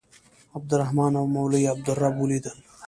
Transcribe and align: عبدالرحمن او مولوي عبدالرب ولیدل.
عبدالرحمن 0.55 1.11
او 1.19 1.25
مولوي 1.35 1.63
عبدالرب 1.73 2.15
ولیدل. 2.19 2.57